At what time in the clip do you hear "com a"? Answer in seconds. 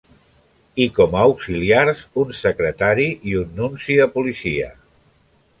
0.95-1.25